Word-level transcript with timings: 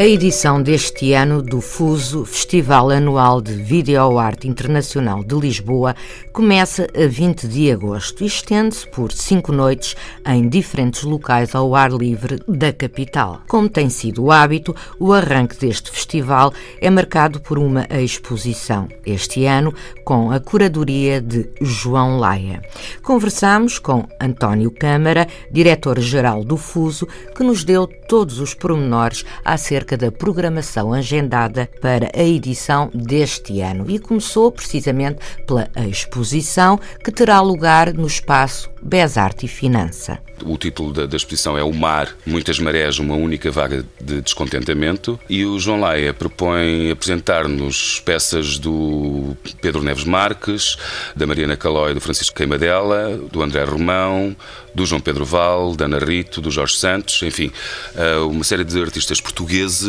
A 0.00 0.06
edição 0.06 0.62
deste 0.62 1.12
ano 1.12 1.42
do 1.42 1.60
FUSO, 1.60 2.24
Festival 2.24 2.88
Anual 2.88 3.38
de 3.42 3.52
Videoarte 3.52 4.48
Internacional 4.48 5.22
de 5.22 5.34
Lisboa, 5.34 5.94
começa 6.32 6.86
a 6.96 7.06
20 7.06 7.46
de 7.46 7.70
agosto 7.70 8.24
e 8.24 8.26
estende-se 8.26 8.88
por 8.88 9.12
cinco 9.12 9.52
noites 9.52 9.94
em 10.26 10.48
diferentes 10.48 11.02
locais 11.02 11.54
ao 11.54 11.74
ar 11.74 11.90
livre 11.90 12.40
da 12.48 12.72
capital. 12.72 13.42
Como 13.46 13.68
tem 13.68 13.90
sido 13.90 14.24
o 14.24 14.32
hábito, 14.32 14.74
o 14.98 15.12
arranque 15.12 15.58
deste 15.58 15.90
festival 15.90 16.50
é 16.80 16.88
marcado 16.88 17.38
por 17.38 17.58
uma 17.58 17.86
exposição, 17.90 18.88
este 19.04 19.44
ano 19.44 19.74
com 20.02 20.30
a 20.30 20.40
curadoria 20.40 21.20
de 21.20 21.46
João 21.60 22.18
Laia. 22.18 22.62
Conversamos 23.02 23.78
com 23.78 24.08
António 24.18 24.70
Câmara, 24.70 25.28
diretor-geral 25.52 26.42
do 26.42 26.56
FUSO, 26.56 27.06
que 27.36 27.44
nos 27.44 27.64
deu 27.64 27.86
todos 27.86 28.40
os 28.40 28.54
pormenores 28.54 29.26
acerca 29.44 29.89
acerca 29.90 29.96
da 29.96 30.12
programação 30.12 30.92
agendada 30.92 31.68
para 31.80 32.10
a 32.14 32.22
edição 32.22 32.90
deste 32.94 33.60
ano 33.60 33.86
e 33.88 33.98
começou 33.98 34.52
precisamente 34.52 35.18
pela 35.46 35.68
exposição 35.88 36.78
que 37.02 37.10
terá 37.10 37.40
lugar 37.40 37.92
no 37.92 38.06
espaço 38.06 38.70
Besarte 38.82 39.46
e 39.46 39.48
Finança. 39.48 40.18
O 40.42 40.56
título 40.56 40.92
da, 40.92 41.04
da, 41.04 41.16
exposição 41.16 41.58
é 41.58 41.62
O 41.62 41.72
Mar, 41.72 42.14
Muitas 42.24 42.58
Marés, 42.58 42.98
uma 42.98 43.14
única 43.14 43.50
vaga 43.50 43.84
de 44.00 44.22
descontentamento. 44.22 45.20
E 45.28 45.44
o 45.44 45.58
João 45.58 45.80
Laia 45.80 46.14
propõe 46.14 46.90
apresentar-nos 46.90 48.00
peças 48.00 48.58
do 48.58 49.36
Pedro 49.60 49.82
Neves 49.82 50.04
Marques, 50.04 50.78
da 51.14 51.26
Mariana 51.26 51.56
Calói, 51.56 51.92
do 51.92 52.00
Francisco 52.00 52.34
Queimadela, 52.34 53.18
do 53.30 53.42
André 53.42 53.64
Romão, 53.64 54.34
do 54.74 54.86
João 54.86 55.00
Pedro 55.00 55.24
Val, 55.24 55.74
da 55.76 55.84
Ana 55.84 55.98
Rito, 55.98 56.40
do 56.40 56.50
Jorge 56.50 56.76
Santos, 56.76 57.22
enfim, 57.22 57.50
eh, 57.94 58.16
uma 58.18 58.44
série 58.44 58.64
de 58.64 58.80
artistas 58.80 59.20
portugueses 59.20 59.79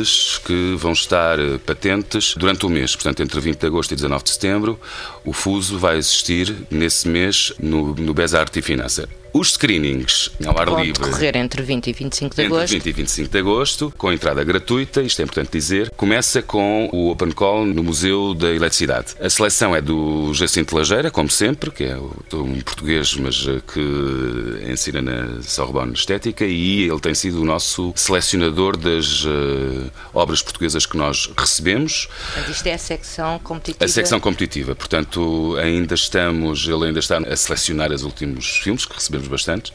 que 0.45 0.75
vão 0.77 0.91
estar 0.91 1.39
eh, 1.39 1.57
patentes 1.57 2.33
durante 2.35 2.65
o 2.65 2.69
mês, 2.69 2.95
portanto, 2.95 3.21
entre 3.21 3.39
20 3.39 3.59
de 3.59 3.65
agosto 3.65 3.91
e 3.91 3.95
19 3.95 4.23
de 4.23 4.29
setembro. 4.31 4.79
O 5.25 5.33
Fuso 5.33 5.77
vai 5.77 5.97
existir 5.97 6.55
nesse 6.69 7.07
mês 7.07 7.53
no, 7.59 7.93
no 7.95 8.13
e 8.57 8.61
Finança. 8.61 9.07
Os 9.33 9.53
screenings 9.53 10.29
ao 10.45 10.59
ar 10.59 10.69
Vão 10.69 10.83
livre. 10.83 11.01
decorrer 11.03 11.37
entre 11.37 11.61
20 11.61 11.87
e 11.87 11.93
25 11.93 12.35
de 12.35 12.41
entre 12.41 12.55
agosto. 12.55 12.73
20 12.73 12.85
e 12.85 12.91
25 12.91 13.29
de 13.29 13.37
agosto, 13.37 13.93
com 13.97 14.11
entrada 14.11 14.43
gratuita, 14.43 15.01
isto 15.01 15.21
é 15.21 15.23
importante 15.23 15.51
dizer. 15.51 15.89
Começa 15.91 16.41
com 16.41 16.89
o 16.91 17.09
Open 17.11 17.31
Call 17.31 17.65
no 17.65 17.81
Museu 17.81 18.33
da 18.33 18.49
Eletricidade. 18.49 19.15
A 19.21 19.29
seleção 19.29 19.73
é 19.73 19.81
do 19.81 20.33
Jacinto 20.33 20.75
Lageira, 20.75 21.09
como 21.09 21.29
sempre, 21.29 21.71
que 21.71 21.85
é 21.85 21.97
um 21.97 22.59
português, 22.61 23.15
mas 23.15 23.47
eh, 23.47 23.61
que 23.73 24.69
ensina 24.69 25.01
na 25.01 25.41
Sorbonne 25.41 25.93
Estética, 25.93 26.45
e 26.45 26.83
ele 26.83 26.99
tem 26.99 27.15
sido 27.15 27.41
o 27.41 27.45
nosso 27.45 27.93
selecionador 27.95 28.75
das 28.75 29.23
uh, 29.23 29.89
obras 30.13 30.41
portuguesas 30.41 30.85
que 30.85 30.97
nós 30.97 31.31
recebemos. 31.37 32.09
Portanto, 32.33 32.51
isto 32.51 32.67
é 32.67 32.73
a 32.73 32.77
secção 32.77 33.39
competitiva. 33.39 33.85
A 33.85 33.87
secção 33.87 34.19
competitiva, 34.19 34.75
portanto, 34.75 35.55
ainda 35.57 35.95
estamos, 35.95 36.67
ele 36.67 36.87
ainda 36.87 36.99
está 36.99 37.17
a 37.19 37.35
selecionar 37.37 37.93
os 37.93 38.03
últimos 38.03 38.57
filmes 38.57 38.85
que 38.85 38.93
recebemos 38.95 39.20
bastante. 39.29 39.73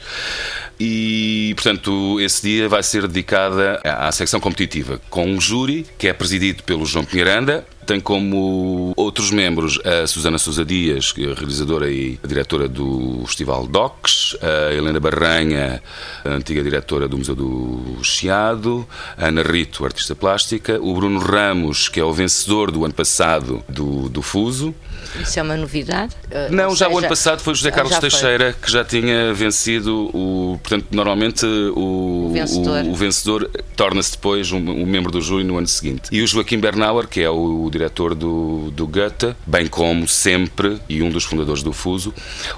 E, 0.79 1.53
portanto, 1.55 2.21
esse 2.21 2.43
dia 2.43 2.69
vai 2.69 2.83
ser 2.83 3.07
dedicada 3.07 3.81
à 3.85 4.11
secção 4.13 4.41
competitiva, 4.41 5.01
com 5.09 5.27
um 5.27 5.41
júri 5.41 5.87
que 5.99 6.09
é 6.09 6.13
presidido 6.13 6.63
pelo 6.63 6.85
João 6.85 7.05
Pinheiranda, 7.05 7.67
tem 7.87 8.01
como 8.01 8.93
outros 8.97 9.31
membros 9.31 9.81
a 9.85 10.07
Susana 10.07 10.39
Sousa 10.39 10.65
Dias, 10.65 11.15
é 11.17 11.33
realizadora 11.33 11.91
e 11.91 12.19
diretora 12.27 12.69
do 12.69 13.23
Festival 13.27 13.67
DOCS, 13.67 14.37
a 14.43 14.75
Helena 14.75 14.99
Barranha, 14.99 15.81
a 16.25 16.31
antiga 16.31 16.63
diretora 16.63 17.07
do 17.07 17.17
Museu 17.17 17.37
do 17.37 17.99
Chiado, 18.03 18.87
a 19.17 19.29
Ana 19.29 19.43
Rito, 19.43 19.85
artista 19.85 20.15
plástica, 20.15 20.81
o 20.81 20.93
Bruno 20.95 21.21
Ramos, 21.21 21.89
que 21.89 22.01
é 22.01 22.05
o 22.05 22.13
vencedor 22.13 22.73
do 22.73 22.85
ano 22.85 22.95
passado 22.95 23.63
do, 23.69 24.09
do 24.09 24.21
Fuso. 24.21 24.75
Isso 25.21 25.39
é 25.39 25.43
uma 25.43 25.57
novidade? 25.57 26.15
Uh, 26.27 26.53
Não, 26.53 26.71
já 26.71 26.87
seja, 26.87 26.91
o 26.91 26.99
ano 26.99 27.09
passado 27.09 27.41
foi 27.41 27.53
o 27.53 27.57
José 27.57 27.71
Carlos 27.71 27.97
Teixeira 27.99 28.53
que 28.53 28.71
já 28.71 28.85
tinha 28.85 29.33
vencido 29.33 30.11
o. 30.13 30.59
Portanto, 30.63 30.87
normalmente 30.91 31.47
o, 31.47 32.27
o 32.29 32.33
vencedor, 32.33 32.85
o, 32.85 32.91
o 32.91 32.95
vencedor 32.95 33.51
torna-se 33.77 34.13
depois 34.13 34.51
um, 34.51 34.57
um, 34.57 34.87
membro 34.87 35.13
do 35.13 35.21
júri 35.21 35.45
no 35.45 35.59
ano 35.59 35.67
seguinte. 35.67 36.09
E 36.11 36.23
o 36.23 36.27
Joaquim 36.27 36.59
Bernauer, 36.59 37.07
que 37.07 37.21
é 37.21 37.31
o 37.31 37.69
diretor 37.71 38.15
do, 38.15 38.71
do 38.73 38.87
Goethe, 38.87 39.37
bem 39.47 39.67
como 39.67 40.09
sempre, 40.09 40.81
e 40.89 41.03
um 41.03 41.11
dos 41.11 41.25
fundadores 41.25 41.63
do 41.63 41.73
Fuso, 41.73 42.13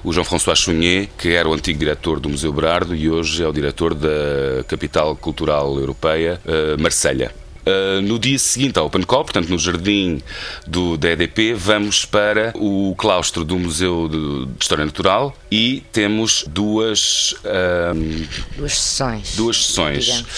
o 0.04 0.12
Jean-François 0.12 0.56
Chunier, 0.56 1.08
que 1.18 1.30
era 1.30 1.48
o 1.48 1.52
antigo 1.52 1.78
diretor 1.78 2.20
do 2.20 2.28
Museu 2.28 2.52
Berardo 2.52 2.94
e 2.94 3.10
hoje 3.10 3.42
é 3.42 3.48
o 3.48 3.52
diretor 3.52 3.94
da 3.94 4.62
Capital 4.68 5.16
Cultural 5.16 5.76
Europeia, 5.78 6.40
uh, 6.46 6.80
Marselha. 6.80 7.32
Uh, 7.66 8.00
no 8.00 8.18
dia 8.18 8.38
seguinte 8.38 8.78
ao 8.78 8.86
Open 8.86 9.02
Call, 9.02 9.24
portanto 9.24 9.50
no 9.50 9.58
jardim 9.58 10.22
do, 10.66 10.96
da 10.96 11.10
EDP, 11.10 11.52
vamos 11.52 12.06
para 12.06 12.52
o 12.56 12.94
claustro 12.96 13.44
do 13.44 13.58
Museu 13.58 14.08
de, 14.08 14.46
de 14.46 14.62
História 14.62 14.86
Natural 14.86 15.36
e 15.50 15.82
temos 15.92 16.44
duas... 16.48 17.32
Uh, 17.44 18.26
duas 18.56 18.78
sessões. 18.78 19.36
Duas 19.36 19.66
sessões. 19.66 20.04
Digamos 20.04 20.28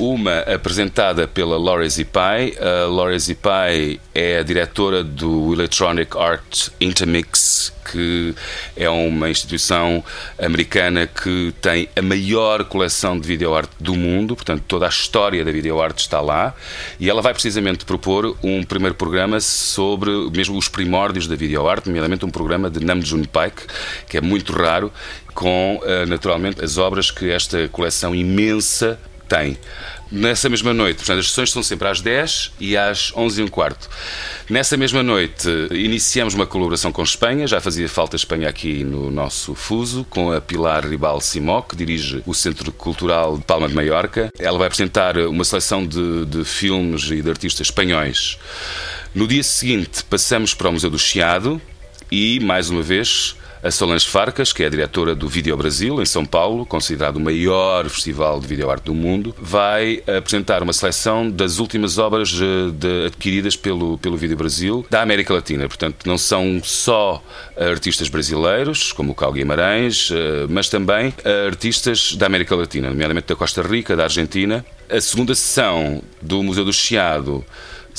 uma 0.00 0.38
apresentada 0.40 1.28
pela 1.28 1.58
Laura 1.58 1.86
Zipai. 1.86 2.54
A 2.58 2.86
Laura 2.86 3.18
Zipai 3.18 4.00
é 4.14 4.38
a 4.38 4.42
diretora 4.42 5.04
do 5.04 5.52
Electronic 5.52 6.16
Art 6.16 6.68
Intermix, 6.80 7.70
que 7.92 8.34
é 8.74 8.88
uma 8.88 9.28
instituição 9.28 10.02
americana 10.38 11.06
que 11.06 11.52
tem 11.60 11.86
a 11.94 12.00
maior 12.00 12.64
coleção 12.64 13.20
de 13.20 13.28
videoarte 13.28 13.72
do 13.78 13.94
mundo, 13.94 14.34
portanto, 14.34 14.64
toda 14.66 14.86
a 14.86 14.88
história 14.88 15.44
da 15.44 15.52
videoarte 15.52 16.00
está 16.00 16.18
lá. 16.20 16.54
E 16.98 17.10
ela 17.10 17.20
vai 17.20 17.34
precisamente 17.34 17.84
propor 17.84 18.34
um 18.42 18.62
primeiro 18.62 18.94
programa 18.94 19.38
sobre 19.38 20.10
mesmo 20.30 20.56
os 20.56 20.66
primórdios 20.66 21.26
da 21.26 21.36
videoarte, 21.36 21.88
nomeadamente 21.88 22.24
um 22.24 22.30
programa 22.30 22.70
de 22.70 22.82
Nam 22.82 23.02
June 23.02 23.26
Paik, 23.26 23.64
que 24.08 24.16
é 24.16 24.20
muito 24.22 24.54
raro, 24.54 24.90
com 25.34 25.80
eh, 25.84 26.06
naturalmente 26.06 26.64
as 26.64 26.78
obras 26.78 27.10
que 27.10 27.30
esta 27.30 27.68
coleção 27.68 28.14
imensa 28.14 28.98
tem. 29.30 29.56
Nessa 30.10 30.48
mesma 30.48 30.74
noite, 30.74 30.96
portanto, 30.96 31.20
as 31.20 31.28
sessões 31.28 31.52
são 31.52 31.62
sempre 31.62 31.86
às 31.86 32.00
10 32.00 32.50
e 32.58 32.76
às 32.76 33.12
11 33.16 33.40
e 33.40 33.44
um 33.44 33.48
quarto. 33.48 33.88
Nessa 34.48 34.76
mesma 34.76 35.04
noite, 35.04 35.48
iniciamos 35.70 36.34
uma 36.34 36.46
colaboração 36.46 36.90
com 36.90 37.00
Espanha, 37.00 37.46
já 37.46 37.60
fazia 37.60 37.88
falta 37.88 38.16
Espanha 38.16 38.48
aqui 38.48 38.82
no 38.82 39.08
nosso 39.08 39.54
fuso, 39.54 40.04
com 40.10 40.32
a 40.32 40.40
Pilar 40.40 40.84
Ribal 40.84 41.20
Simó, 41.20 41.62
que 41.62 41.76
dirige 41.76 42.24
o 42.26 42.34
Centro 42.34 42.72
Cultural 42.72 43.38
de 43.38 43.44
Palma 43.44 43.68
de 43.68 43.74
Maiorca. 43.74 44.30
Ela 44.36 44.58
vai 44.58 44.66
apresentar 44.66 45.16
uma 45.16 45.44
seleção 45.44 45.86
de, 45.86 46.26
de 46.26 46.44
filmes 46.44 47.08
e 47.08 47.22
de 47.22 47.30
artistas 47.30 47.68
espanhóis. 47.68 48.36
No 49.14 49.28
dia 49.28 49.44
seguinte, 49.44 50.02
passamos 50.02 50.54
para 50.54 50.68
o 50.68 50.72
Museu 50.72 50.90
do 50.90 50.98
Chiado 50.98 51.62
e, 52.10 52.40
mais 52.40 52.68
uma 52.68 52.82
vez, 52.82 53.36
a 53.62 53.70
Solange 53.70 54.08
Farcas, 54.08 54.52
que 54.52 54.62
é 54.62 54.66
a 54.66 54.70
diretora 54.70 55.14
do 55.14 55.28
Vídeo 55.28 55.56
Brasil, 55.56 56.00
em 56.00 56.06
São 56.06 56.24
Paulo, 56.24 56.64
considerado 56.64 57.16
o 57.16 57.20
maior 57.20 57.88
festival 57.88 58.40
de 58.40 58.46
videoarte 58.46 58.84
do 58.84 58.94
mundo, 58.94 59.34
vai 59.38 60.02
apresentar 60.16 60.62
uma 60.62 60.72
seleção 60.72 61.30
das 61.30 61.58
últimas 61.58 61.98
obras 61.98 62.32
eh, 62.34 62.70
de, 62.72 63.06
adquiridas 63.06 63.56
pelo, 63.56 63.98
pelo 63.98 64.16
Vídeo 64.16 64.36
Brasil 64.36 64.86
da 64.88 65.02
América 65.02 65.34
Latina. 65.34 65.68
Portanto, 65.68 66.06
não 66.06 66.16
são 66.16 66.60
só 66.64 67.22
artistas 67.56 68.08
brasileiros, 68.08 68.92
como 68.92 69.12
o 69.12 69.14
Cal 69.14 69.32
Guimarães, 69.32 70.10
eh, 70.10 70.46
mas 70.48 70.68
também 70.68 71.12
artistas 71.46 72.14
da 72.16 72.26
América 72.26 72.56
Latina, 72.56 72.88
nomeadamente 72.88 73.26
da 73.26 73.36
Costa 73.36 73.60
Rica, 73.60 73.94
da 73.94 74.04
Argentina. 74.04 74.64
A 74.88 75.00
segunda 75.00 75.34
sessão 75.34 76.02
do 76.20 76.42
Museu 76.42 76.64
do 76.64 76.72
Chiado 76.72 77.44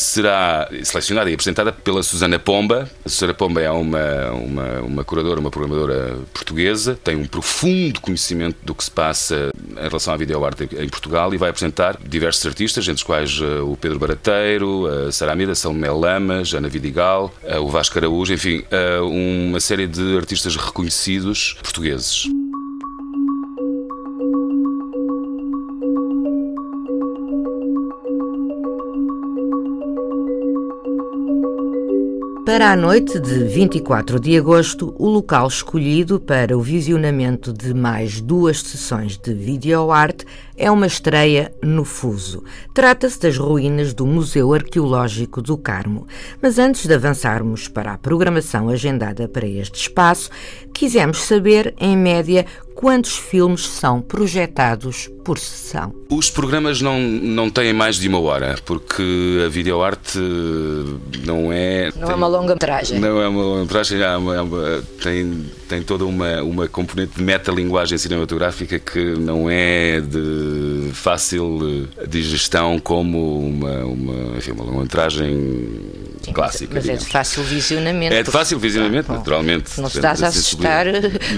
será 0.01 0.69
selecionada 0.83 1.29
e 1.29 1.33
apresentada 1.33 1.71
pela 1.71 2.03
Susana 2.03 2.39
Pomba. 2.39 2.89
A 3.05 3.09
Susana 3.09 3.33
Pomba 3.33 3.61
é 3.61 3.71
uma, 3.71 4.31
uma, 4.31 4.79
uma 4.81 5.03
curadora, 5.03 5.39
uma 5.39 5.51
programadora 5.51 6.17
portuguesa, 6.33 6.97
tem 7.03 7.15
um 7.15 7.25
profundo 7.25 8.01
conhecimento 8.01 8.57
do 8.63 8.73
que 8.73 8.83
se 8.83 8.91
passa 8.91 9.51
em 9.71 9.81
relação 9.81 10.13
à 10.13 10.17
videoarte 10.17 10.67
em 10.77 10.89
Portugal 10.89 11.33
e 11.33 11.37
vai 11.37 11.49
apresentar 11.49 11.97
diversos 12.03 12.45
artistas, 12.45 12.85
entre 12.85 12.95
os 12.95 13.03
quais 13.03 13.39
uh, 13.39 13.69
o 13.71 13.77
Pedro 13.77 13.99
Barateiro, 13.99 14.87
a 14.87 15.11
Sara 15.11 15.31
Amida, 15.33 15.55
Salomé 15.55 15.89
Lamas, 15.89 16.53
Ana 16.53 16.67
Vidigal, 16.67 17.33
uh, 17.43 17.59
o 17.59 17.69
Vasco 17.69 17.97
Araújo, 17.97 18.33
enfim, 18.33 18.63
uh, 18.71 19.07
uma 19.07 19.59
série 19.59 19.87
de 19.87 20.17
artistas 20.17 20.55
reconhecidos 20.55 21.55
portugueses. 21.61 22.40
Para 32.51 32.73
a 32.73 32.75
noite 32.75 33.17
de 33.17 33.45
24 33.45 34.19
de 34.19 34.37
agosto, 34.37 34.93
o 34.99 35.07
local 35.07 35.47
escolhido 35.47 36.19
para 36.19 36.57
o 36.57 36.61
visionamento 36.61 37.53
de 37.53 37.73
mais 37.73 38.19
duas 38.19 38.59
sessões 38.59 39.17
de 39.17 39.33
videoarte 39.33 40.25
é 40.57 40.69
uma 40.69 40.85
estreia 40.85 41.53
no 41.63 41.85
Fuso. 41.85 42.43
Trata-se 42.73 43.21
das 43.21 43.37
ruínas 43.37 43.93
do 43.93 44.05
Museu 44.05 44.53
Arqueológico 44.53 45.41
do 45.41 45.57
Carmo. 45.57 46.05
Mas 46.41 46.59
antes 46.59 46.85
de 46.85 46.93
avançarmos 46.93 47.69
para 47.69 47.93
a 47.93 47.97
programação 47.97 48.67
agendada 48.67 49.29
para 49.29 49.47
este 49.47 49.79
espaço, 49.79 50.29
quisemos 50.73 51.23
saber, 51.23 51.73
em 51.79 51.95
média, 51.95 52.45
quantos 52.81 53.15
filmes 53.15 53.61
são 53.67 54.01
projetados 54.01 55.07
por 55.23 55.37
sessão? 55.37 55.93
Os 56.09 56.31
programas 56.31 56.81
não, 56.81 56.99
não 56.99 57.47
têm 57.47 57.71
mais 57.71 57.97
de 57.97 58.07
uma 58.07 58.19
hora, 58.19 58.55
porque 58.65 59.43
a 59.45 59.47
videoarte 59.47 60.17
não 61.23 61.53
é. 61.53 61.91
Não 61.95 62.07
tem, 62.07 62.11
é 62.11 62.15
uma 62.15 62.27
longa-metragem. 62.27 62.99
Não 62.99 63.21
é 63.21 63.27
uma 63.27 63.43
longa-metragem, 63.43 64.01
é 64.01 64.17
uma, 64.17 64.35
é 64.35 64.41
uma, 64.41 64.83
tem, 65.01 65.45
tem 65.69 65.83
toda 65.83 66.05
uma, 66.05 66.41
uma 66.41 66.67
componente 66.67 67.15
de 67.15 67.23
metalinguagem 67.23 67.99
cinematográfica 67.99 68.79
que 68.79 69.13
não 69.13 69.47
é 69.47 70.01
de 70.01 70.89
fácil 70.93 71.87
digestão 72.07 72.79
como 72.79 73.47
uma, 73.47 73.85
uma, 73.85 74.37
enfim, 74.37 74.51
uma 74.51 74.63
longa-metragem 74.63 75.79
Sim, 76.21 76.33
clássica. 76.33 76.73
Mas, 76.73 76.85
mas 76.85 76.95
é 76.95 76.97
de 76.97 77.05
fácil 77.09 77.43
visionamento. 77.43 78.13
É 78.13 78.23
de 78.23 78.31
fácil 78.31 78.59
visionamento, 78.59 79.11
naturalmente. 79.11 79.79
Não 79.79 79.89
se 79.89 79.97
estás 79.97 80.21
a 80.21 80.27
assustar. 80.27 80.85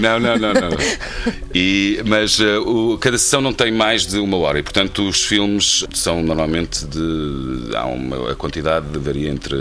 Não, 0.00 0.20
não, 0.20 0.38
não, 0.38 0.52
não. 0.52 0.70
E, 1.56 2.02
mas 2.04 2.40
uh, 2.40 2.60
o, 2.66 2.98
cada 2.98 3.16
sessão 3.16 3.40
não 3.40 3.52
tem 3.52 3.70
mais 3.70 4.04
de 4.04 4.18
uma 4.18 4.36
hora 4.38 4.58
e, 4.58 4.62
portanto, 4.62 5.08
os 5.08 5.22
filmes 5.22 5.84
são 5.94 6.20
normalmente 6.20 6.84
de. 6.84 7.70
Há 7.76 7.86
uma, 7.86 8.32
a 8.32 8.34
quantidade 8.34 8.86
varia 8.98 9.30
entre 9.30 9.56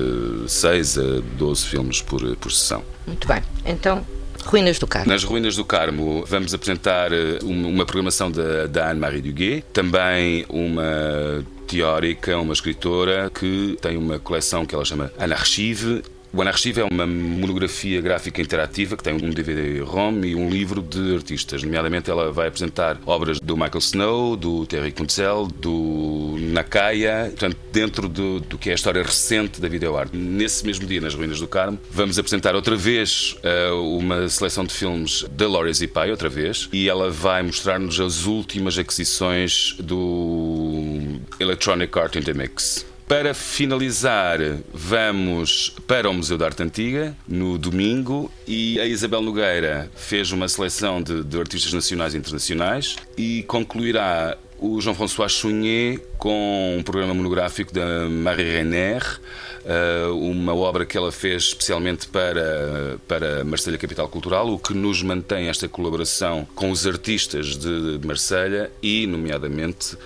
6 0.47 0.97
a 0.97 1.21
12 1.37 1.67
filmes 1.67 2.01
por, 2.01 2.35
por 2.37 2.51
sessão. 2.51 2.83
Muito 3.05 3.27
bem. 3.27 3.43
Então, 3.63 4.03
Ruínas 4.45 4.79
do 4.79 4.87
Carmo. 4.87 5.09
Nas 5.09 5.23
Ruínas 5.23 5.55
do 5.55 5.63
Carmo 5.63 6.23
vamos 6.27 6.53
apresentar 6.53 7.13
eh, 7.13 7.39
uma, 7.43 7.67
uma 7.67 7.85
programação 7.85 8.29
da, 8.29 8.67
da 8.67 8.89
Anne-Marie 8.91 9.21
Duguet, 9.21 9.65
também 9.71 10.45
uma 10.49 11.45
teórica, 11.68 12.38
uma 12.38 12.54
escritora 12.54 13.30
que 13.30 13.77
tem 13.81 13.98
uma 13.98 14.19
coleção 14.19 14.65
que 14.65 14.75
ela 14.75 14.86
chama 14.86 15.12
Anarchive 15.18 16.04
o 16.36 16.42
Anarchive 16.42 16.81
é 16.81 16.83
uma 16.83 17.06
monografia 17.06 18.01
gráfica 18.01 18.42
interativa 18.42 18.98
que 18.98 19.04
tem 19.04 19.13
um 19.13 19.30
DVD-ROM 19.30 20.25
e 20.25 20.33
um 20.33 20.50
livro 20.50 20.81
de 20.81 21.13
artistas. 21.13 21.62
Nomeadamente, 21.62 22.10
ela 22.10 22.31
vai 22.31 22.48
apresentar 22.48 23.00
obras 23.06 23.39
do 23.39 23.56
Michael 23.56 23.77
Snow, 23.77 24.36
do 24.36 24.65
Terry 24.65 24.92
Kuntzel, 24.92 25.45
do 25.45 26.36
Nakaya, 26.39 27.25
portanto, 27.30 27.57
dentro 27.71 28.10
do, 28.10 28.39
do 28.39 28.57
que 28.57 28.69
é 28.69 28.71
a 28.71 28.75
história 28.75 29.04
recente 29.04 29.62
da 29.62 29.68
videoarte. 29.68 30.18
Nesse 30.18 30.65
mesmo 30.65 30.88
dia, 30.88 31.00
nas 31.00 31.13
Ruínas 31.13 31.39
do 31.39 31.48
Carmo, 31.48 31.77
vamos 31.92 32.18
apresentar 32.18 32.56
outra 32.56 32.75
vez 32.75 33.36
uh, 33.44 33.95
uma 33.95 34.27
seleção 34.27 34.65
de 34.65 34.74
filmes 34.74 35.24
da 35.33 35.48
Laurie 35.48 35.71
Zipai, 35.71 36.10
outra 36.10 36.30
vez, 36.30 36.68
e 36.74 36.89
ela 36.89 37.12
vai 37.12 37.44
mostrar-nos 37.44 38.00
as 38.00 38.25
últimas 38.25 38.75
aquisições 38.80 39.75
do 39.77 40.92
Electronic 41.39 41.97
Art 41.97 42.15
in 42.15 42.21
the 42.21 42.33
Mix. 42.33 42.85
Para 43.07 43.33
finalizar, 43.33 44.39
vamos 44.73 45.75
para 45.85 46.09
o 46.09 46.13
Museu 46.13 46.37
da 46.37 46.45
Arte 46.45 46.63
Antiga 46.63 47.15
no 47.27 47.57
domingo 47.57 48.31
e 48.47 48.79
a 48.79 48.85
Isabel 48.85 49.21
Nogueira 49.21 49.91
fez 49.95 50.31
uma 50.31 50.47
seleção 50.47 51.01
de, 51.01 51.23
de 51.23 51.37
artistas 51.37 51.73
nacionais 51.73 52.13
e 52.13 52.17
internacionais 52.17 52.95
e 53.17 53.43
concluirá 53.43 54.37
o 54.63 54.79
Jean-François 54.79 55.29
Chounier 55.29 55.99
com 56.17 56.77
um 56.79 56.81
programa 56.81 57.13
monográfico 57.13 57.73
da 57.73 58.07
Marie 58.07 58.49
Reiner, 58.49 59.19
eh, 59.65 60.07
uma 60.13 60.55
obra 60.55 60.85
que 60.85 60.97
ela 60.97 61.11
fez 61.11 61.43
especialmente 61.43 62.07
para, 62.07 62.97
para 63.05 63.43
Marselha 63.43 63.77
Capital 63.77 64.07
Cultural, 64.07 64.49
o 64.49 64.57
que 64.57 64.73
nos 64.73 65.03
mantém 65.03 65.49
esta 65.49 65.67
colaboração 65.67 66.47
com 66.55 66.71
os 66.71 66.87
artistas 66.87 67.57
de 67.57 67.99
Marselha 68.05 68.71
e, 68.81 69.05
nomeadamente, 69.05 69.97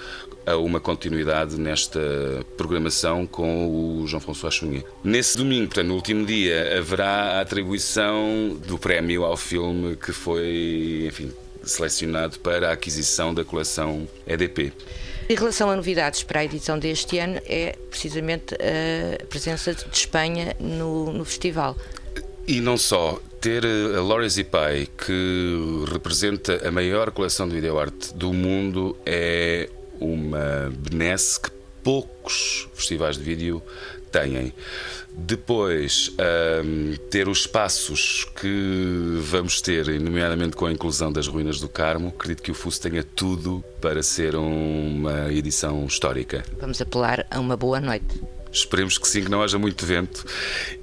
a 0.48 0.56
uma 0.56 0.80
continuidade 0.80 1.60
nesta 1.60 2.00
programação 2.56 3.28
com 3.28 4.02
o 4.02 4.08
Jean-François 4.08 4.54
Chunier. 4.54 4.86
Nesse 5.04 5.38
domingo, 5.38 5.68
portanto, 5.68 5.88
no 5.88 5.96
último 5.96 6.26
dia, 6.26 6.78
haverá 6.78 7.38
a 7.38 7.42
atribuição 7.42 8.58
do 8.66 8.80
prémio 8.80 9.26
ao 9.26 9.36
filme 9.36 9.98
que 9.98 10.14
foi, 10.14 11.04
enfim, 11.08 11.34
selecionado 11.64 12.40
para 12.40 12.70
a 12.70 12.72
aquisição 12.72 13.34
da 13.34 13.44
coleção 13.44 14.08
EDP. 14.26 14.72
Em 15.30 15.36
relação 15.36 15.70
a 15.70 15.76
novidades 15.76 16.24
para 16.24 16.40
a 16.40 16.46
edição 16.46 16.80
deste 16.80 17.20
ano, 17.20 17.42
é 17.46 17.76
precisamente 17.90 18.56
a 18.56 19.26
presença 19.26 19.74
de 19.74 19.86
Espanha 19.92 20.56
no, 20.58 21.12
no 21.12 21.26
festival. 21.26 21.76
E 22.48 22.62
não 22.62 22.78
só. 22.78 23.20
Ter 23.42 23.64
a 23.66 24.02
Laura 24.02 24.28
Zipai, 24.28 24.88
que 24.98 25.86
representa 25.92 26.68
a 26.68 26.72
maior 26.72 27.12
coleção 27.12 27.48
de 27.48 27.54
videoarte 27.54 28.14
do 28.16 28.34
mundo, 28.34 28.98
é 29.06 29.70
uma 30.00 30.72
benesse 30.90 31.40
que 31.40 31.50
poucos 31.84 32.68
festivais 32.74 33.18
de 33.18 33.24
vídeo 33.24 33.64
têm. 34.12 34.54
Depois, 35.14 36.12
um, 36.64 36.96
ter 37.10 37.28
os 37.28 37.40
espaços 37.40 38.26
que 38.40 39.20
vamos 39.22 39.62
ter, 39.62 39.88
nomeadamente 40.00 40.56
com 40.56 40.66
a 40.66 40.72
inclusão 40.72 41.12
das 41.12 41.28
ruínas 41.28 41.60
do 41.60 41.68
Carmo, 41.68 42.10
acredito 42.10 42.44
que 42.44 42.52
o 42.52 42.54
FUS 42.54 42.78
tenha 42.78 43.04
tudo 43.04 43.64
para 43.82 44.04
ser 44.04 44.36
uma 44.36 45.32
edição 45.32 45.86
histórica. 45.86 46.44
Vamos 46.60 46.80
apelar 46.82 47.26
a 47.32 47.40
uma 47.40 47.58
boa 47.58 47.80
noite. 47.80 48.22
Esperemos 48.60 48.98
que 48.98 49.08
sim, 49.08 49.24
que 49.24 49.32
não 49.32 49.42
haja 49.42 49.58
muito 49.58 49.86
vento 49.86 50.26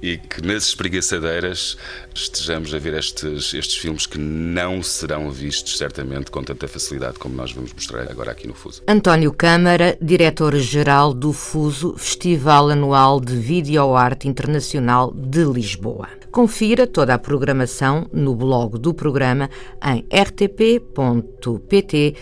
e 0.01 0.17
que 0.17 0.41
nas 0.41 0.67
espreguiçadeiras 0.67 1.77
estejamos 2.13 2.73
a 2.73 2.79
ver 2.79 2.93
estes, 2.93 3.53
estes 3.53 3.75
filmes 3.75 4.05
que 4.05 4.17
não 4.17 4.81
serão 4.81 5.29
vistos 5.31 5.77
certamente 5.77 6.31
com 6.31 6.43
tanta 6.43 6.67
facilidade 6.67 7.19
como 7.19 7.35
nós 7.35 7.51
vamos 7.51 7.73
mostrar 7.73 8.09
agora 8.09 8.31
aqui 8.31 8.47
no 8.47 8.53
Fuso. 8.53 8.81
António 8.87 9.33
Câmara, 9.33 9.97
diretor-geral 10.01 11.13
do 11.13 11.33
Fuso, 11.33 11.95
Festival 11.97 12.69
Anual 12.69 13.19
de 13.19 13.35
Videoarte 13.35 14.27
Internacional 14.27 15.13
de 15.13 15.43
Lisboa. 15.43 16.07
Confira 16.31 16.85
toda 16.85 17.13
a 17.13 17.19
programação 17.19 18.09
no 18.11 18.35
blog 18.35 18.77
do 18.77 18.93
programa 18.93 19.49
em 19.81 20.05
rtp.pt 20.13 22.15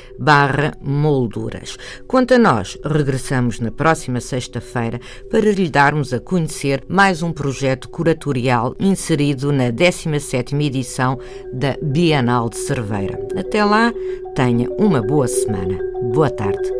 molduras. 0.82 1.78
Quanto 2.08 2.36
a 2.36 2.38
nós, 2.38 2.78
regressamos 2.86 3.60
na 3.60 3.72
próxima 3.72 4.22
sexta-feira 4.22 5.00
para 5.44 5.52
lhe 5.52 5.70
darmos 5.70 6.14
a 6.14 6.22
conhecer 6.22 6.86
mais 6.88 7.22
um 7.22 7.34
projeto 7.34 7.90
curatorial 7.90 8.74
inserido 8.80 9.52
na 9.52 9.74
17ª 9.74 10.64
edição 10.64 11.20
da 11.52 11.76
Bienal 11.82 12.50
de 12.50 12.56
Cerveira. 12.60 13.20
Até 13.36 13.62
lá, 13.66 13.92
tenha 14.34 14.70
uma 14.80 15.02
boa 15.02 15.28
semana. 15.28 15.78
Boa 16.14 16.30
tarde. 16.30 16.72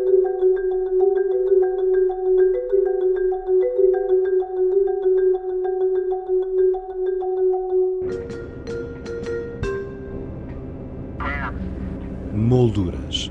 Molduras. 12.32 13.30